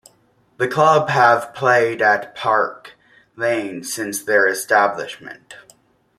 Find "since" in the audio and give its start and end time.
3.83-4.23